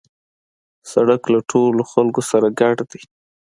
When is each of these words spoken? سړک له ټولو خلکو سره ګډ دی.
سړک 0.91 1.21
له 1.33 1.39
ټولو 1.51 1.81
خلکو 1.91 2.21
سره 2.31 2.47
ګډ 2.59 2.77
دی. 2.91 3.01